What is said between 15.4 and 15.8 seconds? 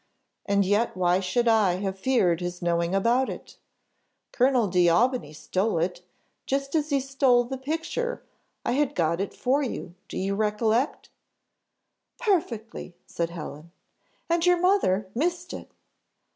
it."